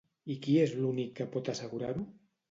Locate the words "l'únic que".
0.77-1.27